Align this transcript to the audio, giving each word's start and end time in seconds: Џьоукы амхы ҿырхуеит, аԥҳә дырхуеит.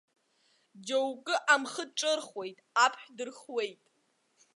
Џьоукы 0.85 1.35
амхы 1.53 1.83
ҿырхуеит, 1.97 2.57
аԥҳә 2.85 3.07
дырхуеит. 3.17 3.79